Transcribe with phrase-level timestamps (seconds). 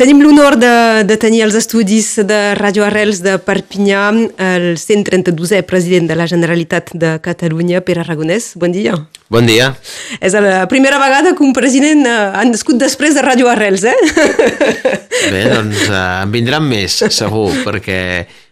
[0.00, 4.06] Tenim l'honor de, de tenir els estudis de Radio Arrels de Perpinyà,
[4.40, 8.54] el 132è president de la Generalitat de Catalunya, Pere Aragonès.
[8.56, 8.94] Bon dia.
[9.28, 9.74] Bon dia.
[10.24, 13.92] És la primera vegada que un president eh, ha nascut després de Radio Arrels, eh?
[15.34, 18.00] Bé, doncs eh, en vindran més, segur, perquè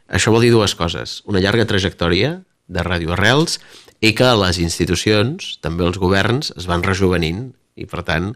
[0.04, 1.22] això vol dir dues coses.
[1.32, 3.56] Una llarga trajectòria de Radio Arrels
[4.04, 8.32] i que les institucions, també els governs, es van rejuvenint i, per tant,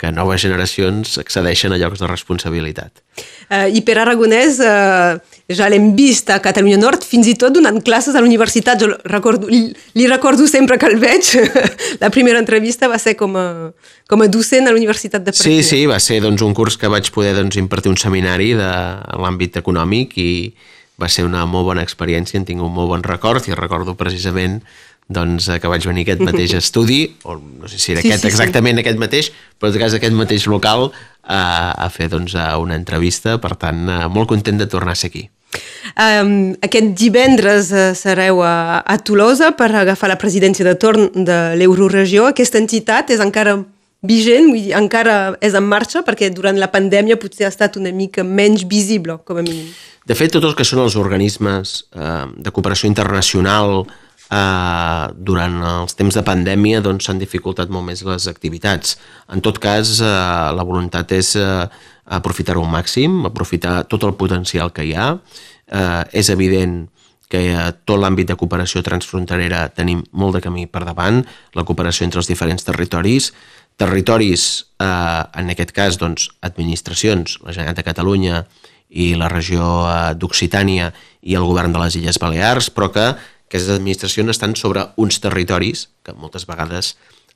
[0.00, 2.98] que noves generacions accedeixen a llocs de responsabilitat.
[3.46, 7.78] Uh, I per Aragonès uh, ja l'hem vist a Catalunya Nord, fins i tot donant
[7.86, 8.82] classes a l'universitat.
[8.82, 11.30] Jo recordo, li, li recordo sempre que el veig.
[12.02, 13.46] La primera entrevista va ser com a,
[14.10, 15.62] com a docent a l'Universitat de Perpinyà.
[15.62, 18.70] Sí, sí, va ser doncs, un curs que vaig poder doncs, impartir un seminari de
[19.20, 20.32] l'àmbit econòmic i
[21.00, 24.60] va ser una molt bona experiència, en tinc un molt bon record i recordo precisament
[25.08, 28.24] doncs, eh, que vaig venir aquest mateix estudi, o no sé si era sí, aquest,
[28.24, 28.84] sí, exactament sí.
[28.84, 30.90] aquest mateix, però en cas aquest mateix local
[31.22, 31.40] a,
[31.76, 35.28] a fer doncs, una entrevista, per tant, eh, molt content de tornar a ser aquí.
[35.94, 37.68] Um, aquest divendres
[38.00, 42.26] sereu a, a Tolosa per agafar la presidència de torn de l'Euroregió.
[42.26, 43.60] Aquesta entitat és encara
[44.04, 47.92] vigent, vull dir, encara és en marxa, perquè durant la pandèmia potser ha estat una
[47.94, 49.70] mica menys visible, com a mínim.
[50.04, 54.03] De fet, tots els que són els organismes eh, de cooperació internacional, eh,
[54.34, 58.96] durant els temps de pandèmia doncs, s'han doncs, dificultat molt més les activitats.
[59.30, 60.14] En tot cas, eh,
[60.56, 61.66] la voluntat és eh,
[62.04, 65.12] aprofitar-ho al màxim, aprofitar tot el potencial que hi ha.
[65.68, 66.84] Eh, és evident
[67.28, 71.22] que a tot l'àmbit de cooperació transfronterera tenim molt de camí per davant,
[71.56, 73.32] la cooperació entre els diferents territoris,
[73.76, 78.44] territoris, eh, en aquest cas, doncs, administracions, la Generalitat de Catalunya
[78.94, 83.08] i la regió eh, d'Occitània i el govern de les Illes Balears, però que
[83.48, 86.94] aquestes administracions estan sobre uns territoris que moltes vegades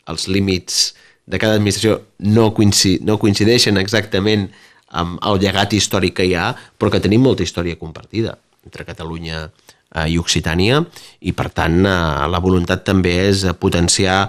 [0.09, 0.95] els límits
[1.29, 4.49] de cada administració no, coincideixen, no coincideixen exactament
[4.89, 9.43] amb el llegat històric que hi ha, però que tenim molta història compartida entre Catalunya
[9.45, 10.81] eh, i Occitània
[11.21, 11.97] i per tant eh,
[12.33, 14.25] la voluntat també és potenciar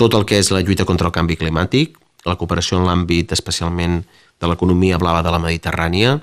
[0.00, 4.00] tot el que és la lluita contra el canvi climàtic, la cooperació en l'àmbit especialment
[4.40, 6.16] de l'economia blava de la Mediterrània,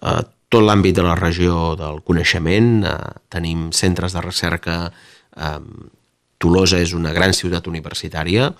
[0.00, 2.94] eh, tot l'àmbit de la regió del coneixement, eh,
[3.32, 4.92] tenim centres de recerca,
[5.36, 5.58] eh,
[6.42, 8.52] Tolosa és una gran ciutat universitària,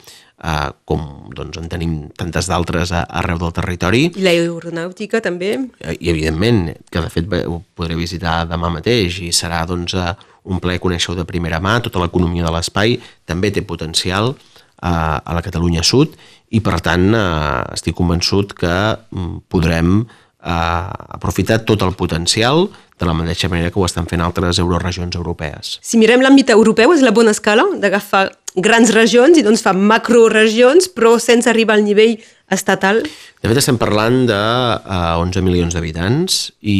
[0.42, 4.04] eh, com doncs, en tenim tantes d'altres arreu del territori.
[4.14, 5.68] I l'aeronàutica també.
[5.80, 10.14] Eh, I evidentment, que de fet ho podré visitar demà mateix i serà doncs, eh,
[10.44, 14.34] un ple conèixer de primera mà, tota l'economia de l'espai també té potencial
[14.82, 16.16] eh, a la Catalunya Sud
[16.50, 20.06] i per tant eh, estic convençut que mm, podrem
[20.42, 22.66] aprofitar tot el potencial
[22.98, 25.76] de la mateixa manera que ho estan fent altres euroregions europees.
[25.82, 30.90] Si mirem l'àmbit europeu, és la bona escala d'agafar grans regions i doncs fa macroregions,
[30.92, 32.18] però sense arribar al nivell
[32.52, 33.00] estatal?
[33.02, 36.78] De fet, estem parlant de uh, eh, 11 milions d'habitants i,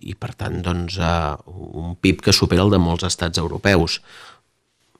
[0.00, 1.36] i, per tant, doncs, uh,
[1.82, 4.00] un PIB que supera el de molts estats europeus.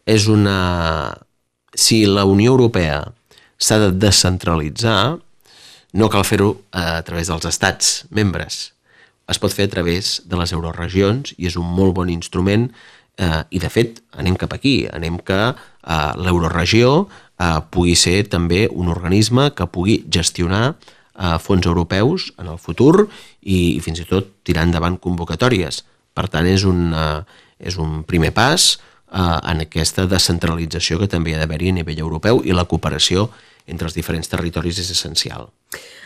[0.09, 1.17] És una...
[1.71, 3.05] Si la Unió Europea
[3.63, 5.21] s'ha de descentralitzar,
[5.93, 8.71] no cal fer-ho a través dels estats membres.
[9.31, 12.69] Es pot fer a través de les euroregions i és un molt bon instrument
[13.19, 14.85] eh, i, de fet, anem cap aquí.
[14.91, 21.67] Anem que eh, l'euroregió eh, pugui ser també un organisme que pugui gestionar eh, fons
[21.67, 23.07] europeus en el futur
[23.41, 25.85] i, i fins i tot tirar endavant convocatòries.
[26.15, 27.21] Per tant, és un, eh,
[27.71, 32.43] és un primer pas eh, en aquesta descentralització que també ha d'haver-hi a nivell europeu
[32.45, 33.29] i la cooperació
[33.67, 35.51] entre els diferents territoris és essencial.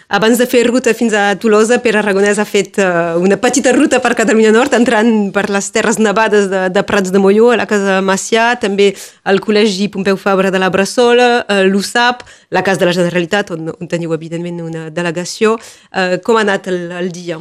[0.09, 4.03] Abans de fer ruta fins a Tolosa, Pere Aragonès ha fet uh, una petita ruta
[4.05, 7.67] per Catalunya Nord, entrant per les terres nevades de, de Prats de Molló, a la
[7.67, 8.91] Casa Macià, també
[9.25, 13.73] al Col·legi Pompeu Fabra de la Bressola, uh, l'USAP, la Casa de la Generalitat, on,
[13.73, 15.57] on teniu evidentment una delegació.
[15.89, 17.41] Uh, com ha anat el, el dia?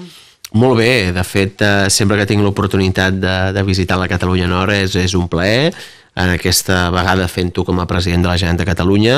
[0.54, 4.96] Molt bé, de fet, sempre que tinc l'oportunitat de, de visitar la Catalunya Nord és,
[5.02, 5.74] és un plaer,
[6.16, 9.16] en aquesta vegada fent-ho com a president de la Generalitat de Catalunya.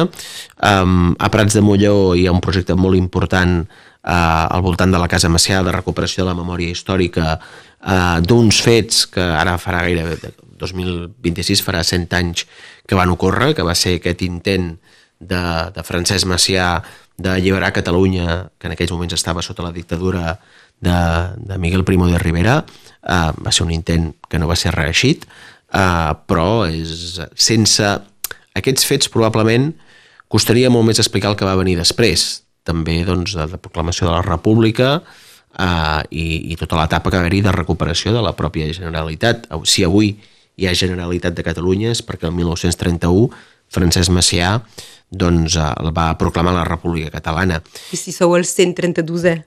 [0.64, 5.02] Um, a Prats de Molló hi ha un projecte molt important uh, al voltant de
[5.02, 9.84] la Casa Macià de recuperació de la memòria històrica uh, d'uns fets que ara farà
[9.88, 12.46] gairebé 2026 farà 100 anys
[12.88, 14.76] que van ocórrer, que va ser aquest intent
[15.20, 15.42] de,
[15.76, 16.78] de Francesc Macià
[17.20, 20.38] d'alliberar Catalunya, que en aquells moments estava sota la dictadura
[20.80, 20.98] de,
[21.38, 22.62] de Miguel Primo de Rivera.
[23.04, 25.28] Uh, va ser un intent que no va ser reeixit,
[25.76, 27.92] uh, però és, sense
[28.56, 29.74] aquests fets probablement
[30.32, 32.26] costaria molt més explicar el que va venir després,
[32.66, 37.26] també doncs, de la proclamació de la República uh, i, i tota l'etapa que va
[37.26, 39.46] haver-hi de recuperació de la pròpia Generalitat.
[39.70, 40.16] Si avui
[40.56, 43.30] hi ha Generalitat de Catalunya és perquè el 1931
[43.76, 44.58] Francesc Macià
[45.12, 47.62] doncs, uh, va proclamar la República Catalana.
[47.94, 49.38] I si sou el 132è?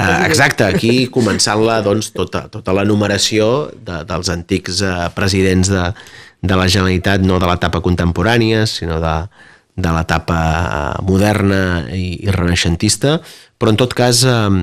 [0.00, 5.90] Uh, exacte, aquí començant-la doncs, tota, tota la numeració de, dels antics uh, presidents de,
[6.40, 9.16] de la Generalitat, no de l'etapa contemporània, sinó de,
[9.76, 10.40] de l'etapa
[11.06, 13.18] moderna i, i renaixentista,
[13.60, 14.62] però en tot cas eh,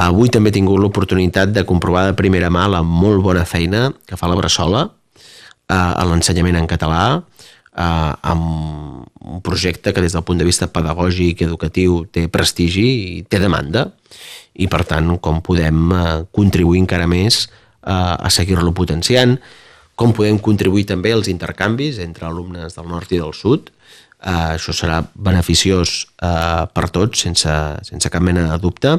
[0.00, 4.16] avui també he tingut l'oportunitat de comprovar de primera mà la molt bona feina que
[4.16, 7.20] fa la Bressola eh, en l'ensenyament en català,
[7.76, 12.88] eh, amb un projecte que des del punt de vista pedagògic i educatiu té prestigi
[13.18, 13.90] i té demanda
[14.60, 19.36] i per tant com podem eh, contribuir encara més eh, a seguir-lo potenciant,
[20.00, 23.70] com podem contribuir també als intercanvis entre alumnes del nord i del sud.
[24.20, 27.52] Uh, això serà beneficiós uh, per tots, sense,
[27.88, 28.98] sense cap mena de dubte.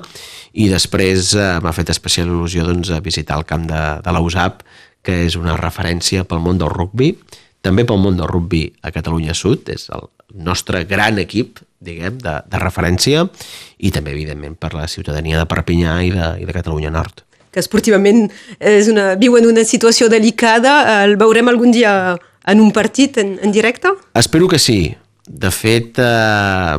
[0.57, 4.63] I després uh, m'ha fet especial il·lusió doncs, a visitar el camp de, de l'USAP,
[5.06, 7.12] que és una referència pel món del rugbi,
[7.62, 10.08] també pel món del rugbi a Catalunya Sud, és el
[10.46, 13.25] nostre gran equip, diguem, de, de referència,
[13.80, 17.60] i també, evidentment, per la ciutadania de Perpinyà i de, i de Catalunya Nord que
[17.60, 18.30] esportivament
[18.63, 21.04] és una, viu en una situació delicada.
[21.04, 22.16] El veurem algun dia
[22.48, 23.92] en un partit en, en directe?
[24.16, 24.96] Espero que sí.
[25.28, 26.78] De fet, eh,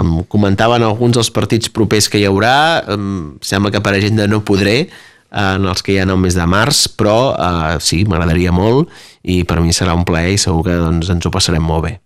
[0.00, 2.56] em comentaven alguns dels partits propers que hi haurà,
[2.92, 4.88] em sembla que per agenda no podré,
[5.36, 8.90] en els que hi ha el mes de març, però eh, sí, m'agradaria molt
[9.22, 11.96] i per mi serà un plaer i segur que doncs, ens ho passarem molt bé.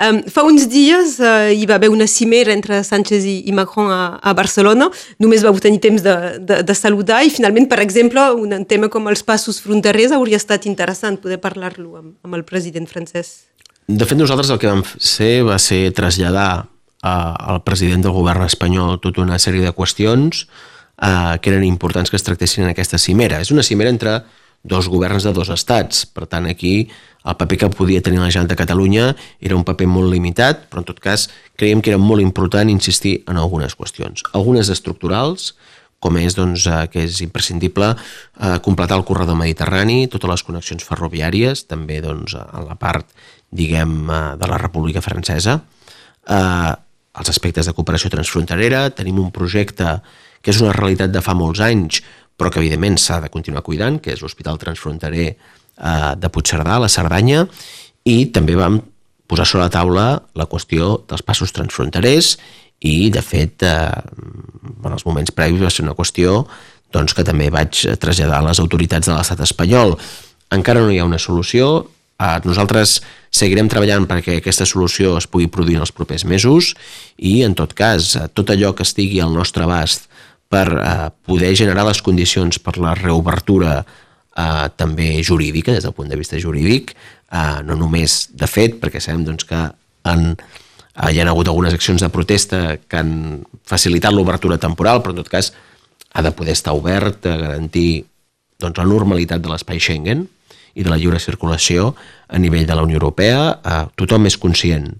[0.00, 3.90] Um, fa uns dies uh, hi va haver una cimera entre Sánchez i, i Macron
[3.92, 4.88] a, a Barcelona.
[5.20, 9.10] Només vau tenir temps de, de, de saludar i finalment, per exemple, un tema com
[9.12, 13.50] els passos fronterers hauria estat interessant poder parlar-lo amb, amb el president francès.
[13.90, 16.48] De fet, nosaltres el que vam fer va ser traslladar
[17.02, 17.14] a,
[17.52, 20.46] al president del govern espanyol tota una sèrie de qüestions
[21.00, 23.40] eh, que eren importants que es tractessin en aquesta cimera.
[23.40, 24.20] És una cimera entre
[24.62, 26.04] dos governs de dos estats.
[26.06, 26.90] Per tant, aquí
[27.24, 29.06] el paper que podia tenir la Generalitat de Catalunya
[29.40, 33.20] era un paper molt limitat, però en tot cas creiem que era molt important insistir
[33.28, 34.24] en algunes qüestions.
[34.32, 35.54] Algunes estructurals,
[36.00, 40.84] com és doncs, eh, que és imprescindible eh, completar el corredor mediterrani, totes les connexions
[40.84, 43.08] ferroviàries, també doncs, en la part
[43.50, 45.60] diguem, eh, de la República Francesa,
[46.28, 46.72] eh,
[47.18, 49.98] els aspectes de cooperació transfronterera, tenim un projecte
[50.40, 52.00] que és una realitat de fa molts anys,
[52.38, 56.84] però que evidentment s'ha de continuar cuidant, que és l'Hospital Transfronterer eh, de Puigcerdà, a
[56.86, 57.44] la Cerdanya,
[58.08, 58.80] i també vam
[59.30, 60.06] posar sobre la taula
[60.38, 62.34] la qüestió dels passos transfronterers
[62.80, 63.92] i, de fet, eh,
[64.80, 66.46] en els moments previs va ser una qüestió
[66.94, 69.94] doncs, que també vaig traslladar a les autoritats de l'estat espanyol.
[70.50, 71.84] Encara no hi ha una solució,
[72.18, 76.74] eh, nosaltres seguirem treballant perquè aquesta solució es pugui produir en els propers mesos
[77.16, 80.08] i, en tot cas, tot allò que estigui al nostre abast
[80.50, 86.10] per eh, poder generar les condicions per la reobertura eh, també jurídica, des del punt
[86.10, 86.96] de vista jurídic,
[87.30, 89.60] eh, no només de fet, perquè sabem doncs, que
[90.10, 93.14] en, eh, hi ha hagut algunes accions de protesta que han
[93.62, 95.52] facilitat l'obertura temporal, però en tot cas
[96.10, 98.04] ha de poder estar obert, a garantir
[98.58, 100.26] doncs, la normalitat de l'espai Schengen
[100.74, 101.94] i de la lliure circulació
[102.28, 103.60] a nivell de la Unió Europea.
[103.64, 104.90] Eh, tothom és conscient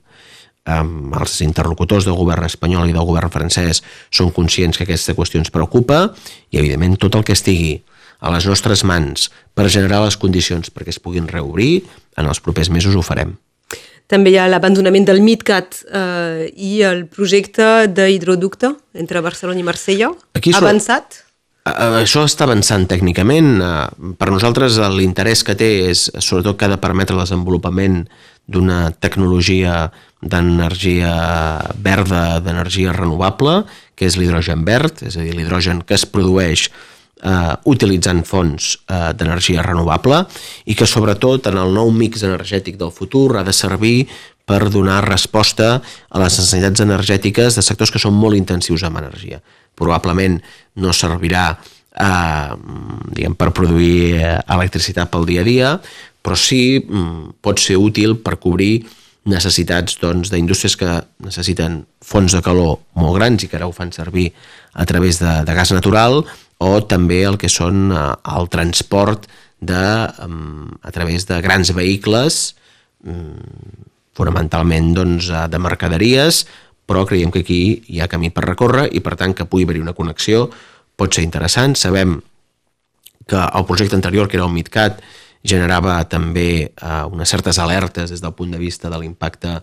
[0.71, 3.83] amb els interlocutors del govern espanyol i del govern francès
[4.13, 6.11] són conscients que aquesta qüestió ens preocupa
[6.51, 7.79] i, evidentment, tot el que estigui
[8.21, 11.87] a les nostres mans per generar les condicions perquè es puguin reobrir,
[12.21, 13.39] en els propers mesos ho farem.
[14.11, 20.11] També hi ha l'abandonament del MidCat eh, i el projecte d'hidroducte entre Barcelona i Marsella.
[20.35, 21.21] Aquí això, avançat?
[21.65, 23.59] Això està avançant tècnicament.
[24.19, 28.07] Per nosaltres l'interès que té és sobretot que ha de permetre el desenvolupament
[28.51, 29.91] d'una tecnologia
[30.21, 31.13] d'energia
[31.81, 33.63] verda, d'energia renovable,
[33.95, 36.67] que és l'hidrogen verd, és a dir, l'hidrogen que es produeix
[37.23, 40.25] eh, utilitzant fonts eh, d'energia renovable
[40.67, 44.09] i que sobretot en el nou mix energètic del futur ha de servir
[44.51, 49.39] per donar resposta a les necessitats energètiques de sectors que són molt intensius en energia.
[49.79, 50.41] Probablement
[50.83, 52.55] no servirà eh,
[53.15, 55.75] diguem, per produir eh, electricitat pel dia a dia,
[56.21, 58.81] però sí mm, pot ser útil per cobrir
[59.31, 63.75] necessitats doncs, d'indústries doncs, que necessiten fonts de calor molt grans i que ara ho
[63.77, 64.31] fan servir
[64.73, 66.25] a través de, de gas natural
[66.61, 68.03] o també el que són eh,
[68.35, 69.31] el transport
[69.61, 72.41] de, a través de grans vehicles
[73.05, 73.87] mm,
[74.17, 76.45] fonamentalment doncs, eh, de mercaderies
[76.91, 79.83] però creiem que aquí hi ha camí per recórrer i per tant que pugui haver-hi
[79.85, 80.49] una connexió
[80.99, 81.77] pot ser interessant.
[81.79, 82.19] Sabem
[83.31, 84.99] que el projecte anterior, que era el MidCat,
[85.47, 89.55] generava també eh, unes certes alertes des del punt de vista de l'impacte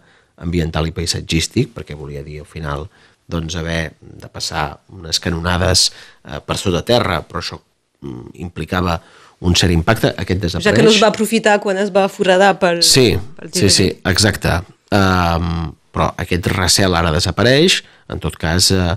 [0.42, 2.88] ambiental i paisatgístic, perquè volia dir al final
[3.28, 8.96] doncs, haver de passar unes canonades eh, per sota terra, però això mm, implicava
[9.46, 10.66] un cert impacte, aquest desapareix.
[10.66, 12.82] Ja que no es va aprofitar quan es va foradar pel...
[12.86, 14.56] Sí, pel sí, sí, exacte.
[14.96, 18.96] Um, però aquest recel ara desapareix, en tot cas uh,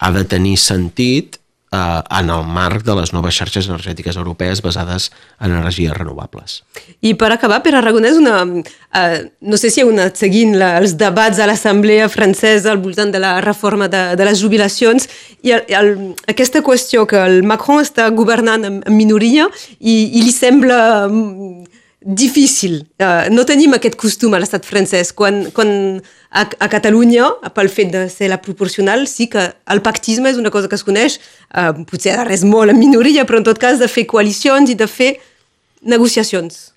[0.00, 1.39] ha de tenir sentit
[1.72, 5.10] eh, en el marc de les noves xarxes energètiques europees basades
[5.40, 6.60] en energies renovables.
[7.00, 8.42] I per acabar, per Aragonès, una,
[8.94, 13.12] eh, no sé si heu anat seguint la, els debats a l'Assemblea francesa al voltant
[13.14, 15.08] de la reforma de, de les jubilacions
[15.42, 15.92] i el, el,
[16.28, 19.48] aquesta qüestió que el Macron està governant en, en minoria
[19.78, 22.86] i, i li sembla mm, difícil.
[22.96, 25.12] Uh, no tenim aquest costum a l'estat francès.
[25.16, 25.70] Quan, quan
[26.30, 30.52] a, a Catalunya, pel fet de ser la proporcional, sí que el pactisme és una
[30.52, 31.20] cosa que es coneix,
[31.52, 34.78] uh, potser ara res molt en minoria, però en tot cas de fer coalicions i
[34.80, 35.14] de fer
[35.82, 36.70] negociacions.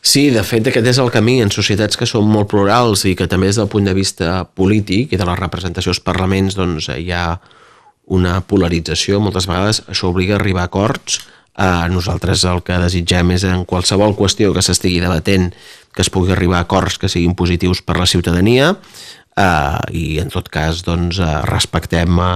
[0.00, 3.28] Sí, de fet aquest és el camí en societats que són molt plurals i que
[3.28, 7.10] també des del punt de vista polític i de la representació als parlaments doncs, hi
[7.12, 7.34] ha
[8.10, 9.84] una polarització, moltes vegades.
[9.90, 11.20] Això obliga a arribar a acords.
[11.60, 15.50] Eh, nosaltres el que desitgem és en qualsevol qüestió que s'estigui debatent
[15.94, 18.76] que es pugui arribar a acords que siguin positius per la ciutadania
[19.36, 22.30] eh, i en tot cas doncs, eh, respectem eh,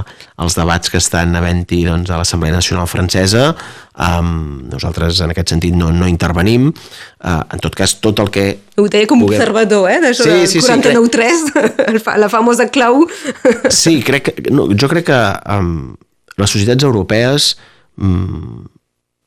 [0.44, 3.50] els debats que estan havent-hi doncs, a l'Assemblea Nacional Francesa
[3.94, 8.46] um, nosaltres en aquest sentit no, no intervenim uh, en tot cas tot el que
[8.78, 9.38] ho deia com puguem...
[9.38, 10.00] observador, eh?
[10.02, 11.54] D'això sí, sí, 49-3, sí,
[11.88, 12.12] crec...
[12.24, 13.04] la famosa clau
[13.82, 15.22] sí, crec que, no, jo crec que
[15.56, 15.94] um,
[16.40, 17.54] les societats europees
[17.98, 18.64] um,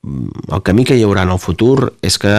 [0.07, 2.33] el camí que hi haurà en el futur és que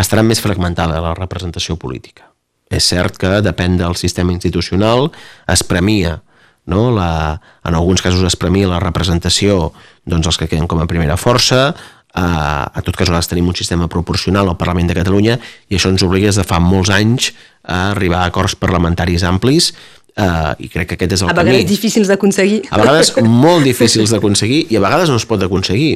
[0.00, 2.31] estarà més fragmentada la representació política.
[2.72, 5.10] És cert que depèn del sistema institucional,
[5.50, 6.20] es premia
[6.66, 6.90] no?
[6.94, 9.72] la, en alguns casos es premia la representació
[10.04, 11.72] doncs, els que queden com a primera força,
[12.12, 12.26] a,
[12.68, 15.38] a tot cas nosaltres tenim un sistema proporcional al Parlament de Catalunya
[15.72, 19.70] i això ens obliga des de fa molts anys a arribar a acords parlamentaris amplis
[19.72, 21.38] uh, i crec que aquest és el camí.
[21.38, 21.70] A vegades camí.
[21.70, 22.60] difícils d'aconseguir.
[22.68, 23.14] A vegades
[23.46, 25.94] molt difícils d'aconseguir i a vegades no es pot aconseguir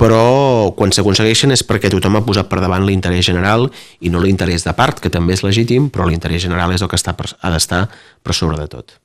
[0.00, 3.68] però quan s'aconsegueixen és perquè tothom ha posat per davant l'interès general
[4.00, 6.98] i no l'interès de part, que també és legítim, però l'interès general és el que
[6.98, 7.86] està per, ha d'estar
[8.22, 8.98] per sobre de tot.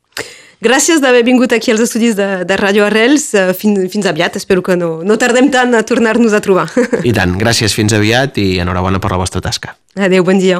[0.59, 3.29] Gràcies d'haver vingut aquí als estudis de, de Radio Arrels.
[3.31, 6.67] Eh, fins, fins aviat, espero que no, no tardem tant a tornar-nos a trobar.
[7.07, 9.77] I tant, gràcies, fins aviat i enhorabona per la vostra tasca.
[9.95, 10.59] Adéu, bon dia.